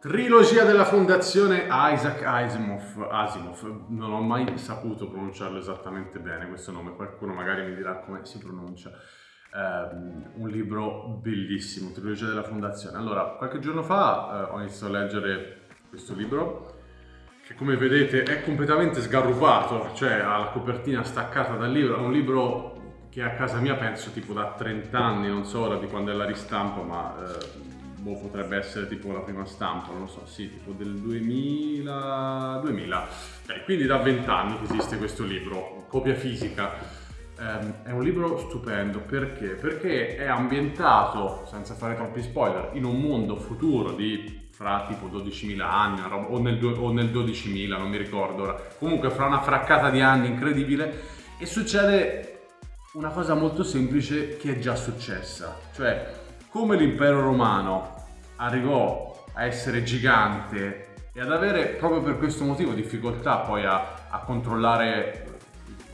[0.00, 3.06] Trilogia della fondazione Isaac Asimov.
[3.10, 3.88] Asimov.
[3.88, 8.38] Non ho mai saputo pronunciarlo esattamente bene questo nome, qualcuno magari mi dirà come si
[8.38, 8.90] pronuncia.
[9.52, 12.96] Um, un libro bellissimo, Trilogia della fondazione.
[12.96, 16.78] Allora, qualche giorno fa uh, ho iniziato a leggere questo libro
[17.46, 22.12] che come vedete è completamente sgarrupato, cioè ha la copertina staccata dal libro, è un
[22.12, 26.10] libro che a casa mia penso tipo da 30 anni, non so ora di quando
[26.10, 30.22] è la ristampa, ma eh, boh, potrebbe essere tipo la prima stampa, non lo so,
[30.26, 33.08] sì, tipo del 2000, 2000.
[33.48, 36.72] Eh, quindi da 20 anni che esiste questo libro, copia fisica.
[37.38, 39.48] Eh, è un libro stupendo perché?
[39.48, 45.60] Perché è ambientato, senza fare troppi spoiler, in un mondo futuro di fra tipo 12.000
[45.60, 48.62] anni o nel, o nel 12.000, non mi ricordo ora.
[48.78, 51.00] Comunque fra una fraccata di anni incredibile
[51.38, 52.48] e succede
[52.92, 57.94] una cosa molto semplice che è già successa, cioè come l'impero romano
[58.36, 64.18] arrivò a essere gigante e ad avere proprio per questo motivo difficoltà poi a, a
[64.20, 65.26] controllare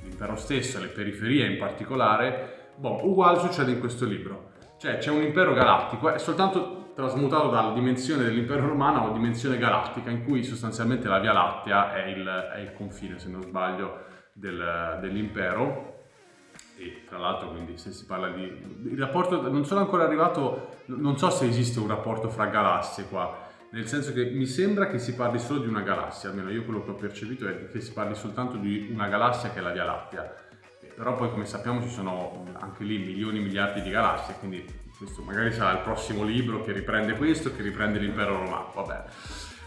[0.03, 4.53] l'impero stesso, le periferie in particolare, boh, uguale succede in questo libro.
[4.79, 10.09] Cioè c'è un impero galattico, è soltanto trasmutato dalla dimensione dell'impero romano alla dimensione galattica
[10.09, 14.99] in cui sostanzialmente la Via Lattea è il, è il confine, se non sbaglio, del,
[15.03, 15.96] dell'impero
[16.77, 18.43] e tra l'altro quindi se si parla di...
[18.85, 23.45] Il rapporto, non sono ancora arrivato, non so se esiste un rapporto fra galassie qua,
[23.71, 26.85] nel senso che mi sembra che si parli solo di una galassia, almeno io quello
[26.85, 29.85] che ho percepito è che si parli soltanto di una galassia che è la Via
[29.85, 30.35] Lattea,
[30.95, 34.65] però poi come sappiamo ci sono anche lì milioni e miliardi di galassie, quindi
[34.97, 39.05] questo magari sarà il prossimo libro che riprende questo, che riprende l'impero romano, vabbè.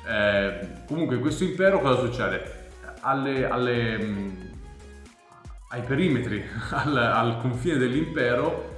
[0.08, 2.68] Eh, comunque questo impero cosa succede?
[3.02, 4.58] Alle, alle
[5.70, 8.78] ai perimetri, al, al confine dell'impero,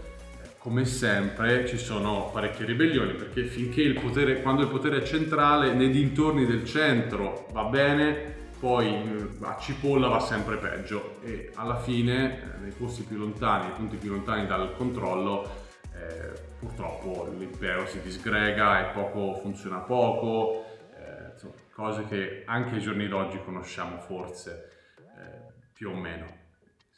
[0.58, 5.74] come sempre ci sono parecchie ribellioni perché finché il potere, quando il potere è centrale,
[5.74, 11.18] nei dintorni del centro va bene, poi a cipolla va sempre peggio.
[11.24, 15.50] E alla fine eh, nei posti più lontani, nei punti più lontani dal controllo,
[15.96, 22.82] eh, purtroppo l'impero si disgrega e poco funziona poco, eh, insomma, cose che anche ai
[22.82, 26.41] giorni d'oggi conosciamo forse eh, più o meno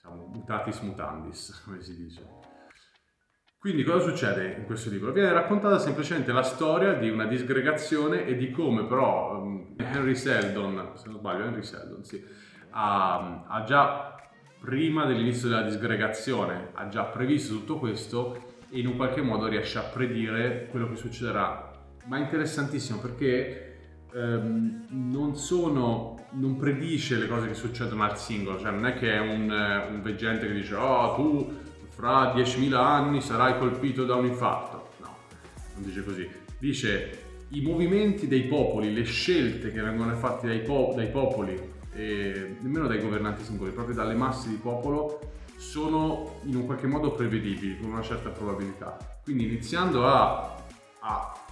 [0.04, 2.42] diciamo, mutatis mutandis, come si dice.
[3.58, 5.14] Quindi cosa succede in questo libro?
[5.14, 10.92] Viene raccontata semplicemente la storia di una disgregazione e di come però um, Henry Seldon,
[10.96, 12.22] se non sbaglio Henry Seldon, sì,
[12.72, 14.16] ha, ha già
[14.60, 19.78] prima dell'inizio della disgregazione, ha già previsto tutto questo e in un qualche modo riesce
[19.78, 21.72] a predire quello che succederà.
[22.08, 23.73] Ma è interessantissimo perché
[24.14, 29.14] ehm, non sono, non predice le cose che succedono al singolo, cioè non è che
[29.14, 34.26] è un, un veggente che dice oh tu fra 10.000 anni sarai colpito da un
[34.26, 35.16] infarto, no,
[35.76, 40.94] non dice così, dice i movimenti dei popoli, le scelte che vengono fatte dai, po-
[40.96, 45.20] dai popoli nemmeno dai governanti singoli, proprio dalle masse di popolo,
[45.58, 48.98] sono in un qualche modo prevedibili con una certa probabilità.
[49.24, 50.56] Quindi iniziando a,
[51.02, 51.43] a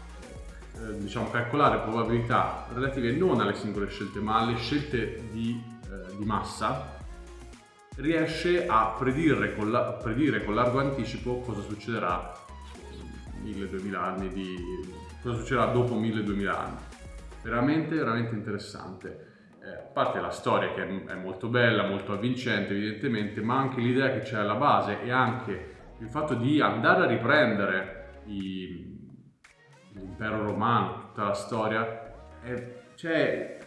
[0.74, 6.26] eh, diciamo, calcolare probabilità relative non alle singole scelte ma alle scelte di, eh, di
[6.26, 7.00] massa,
[7.98, 12.34] riesce a predire con, la, predire con, largo anticipo cosa succederà
[13.44, 14.56] 1000-2000 anni di,
[15.22, 16.78] cosa succederà dopo 1000-2000 anni.
[17.44, 19.28] Veramente, veramente interessante.
[19.64, 23.82] Eh, a parte la storia che è, è molto bella, molto avvincente evidentemente, ma anche
[23.82, 29.01] l'idea che c'è alla base e anche il fatto di andare a riprendere i,
[29.94, 33.58] l'impero romano, tutta la storia, è, cioè,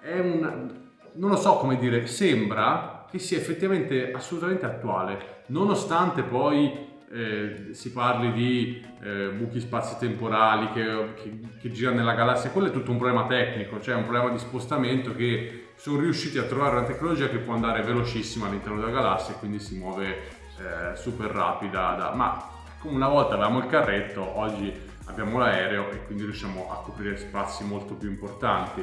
[0.00, 6.92] è un, non lo so come dire, sembra che sia effettivamente assolutamente attuale, nonostante poi
[7.10, 12.72] eh, si parli di eh, buchi spazi-temporali che, che, che, girano nella galassia, quello è
[12.72, 16.86] tutto un problema tecnico, cioè un problema di spostamento che sono riusciti a trovare una
[16.86, 21.94] tecnologia che può andare velocissima all'interno della galassia e quindi si muove eh, super rapida,
[21.94, 24.72] da, ma come una volta avevamo il carretto, oggi
[25.06, 28.82] abbiamo l'aereo e quindi riusciamo a coprire spazi molto più importanti.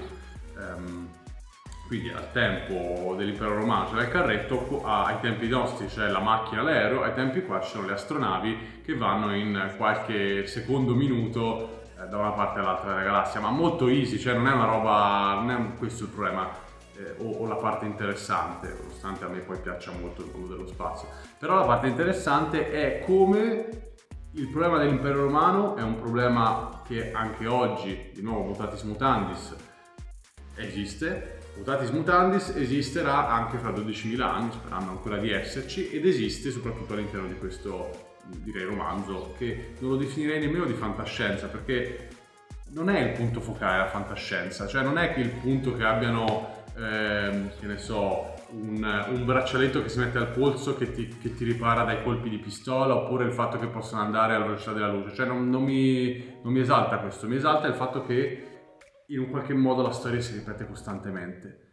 [0.55, 1.09] Um,
[1.87, 7.03] quindi al tempo dell'impero romano c'era il carretto, ai tempi nostri c'è la macchina, l'aereo,
[7.03, 12.17] ai tempi qua ci sono le astronavi che vanno in qualche secondo minuto eh, da
[12.17, 15.77] una parte all'altra della galassia, ma molto easy, cioè non è una roba, non è
[15.77, 16.49] questo il problema.
[16.95, 20.67] Eh, o, o, la parte interessante, nonostante a me poi piaccia molto il mondo dello
[20.67, 21.09] spazio.
[21.37, 23.91] Però la parte interessante è come
[24.33, 29.55] il problema dell'impero romano è un problema che anche oggi, di nuovo mutatis mutandis,
[30.55, 31.39] esiste.
[31.57, 37.27] Mutatis mutandis esisterà anche fra 12.000 anni, sperando ancora di esserci, ed esiste soprattutto all'interno
[37.27, 42.07] di questo, direi, romanzo, che non lo definirei nemmeno di fantascienza, perché
[42.69, 46.63] non è il punto focale la fantascienza, cioè non è che il punto che abbiano,
[46.77, 51.33] ehm, che ne so, un, un, braccialetto che si mette al polso che ti, che
[51.33, 54.91] ti, ripara dai colpi di pistola oppure il fatto che possono andare alla velocità della
[54.91, 58.51] luce, cioè non, non, mi, non mi esalta questo, mi esalta il fatto che
[59.07, 61.67] in un qualche modo la storia si ripete costantemente.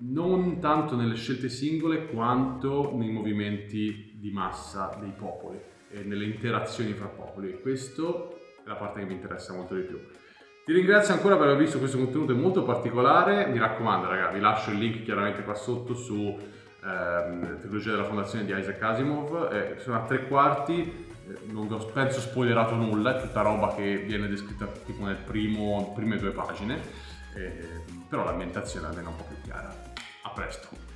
[0.00, 5.60] Non tanto nelle scelte singole quanto nei movimenti di massa dei popoli
[5.90, 7.50] e nelle interazioni fra popoli.
[7.50, 9.98] E questo è la parte che mi interessa molto di più.
[10.68, 14.70] Ti ringrazio ancora per aver visto questo contenuto molto particolare, mi raccomando ragazzi, vi lascio
[14.70, 16.38] il link chiaramente qua sotto su
[16.84, 21.72] ehm, Trilogia della Fondazione di Isaac Asimov, eh, sono a tre quarti, eh, non vi
[21.72, 26.82] ho penso spoilerato nulla, è tutta roba che viene descritta tipo nelle prime due pagine,
[27.34, 29.74] eh, però l'ambientazione almeno è un po' più chiara.
[30.24, 30.87] A presto!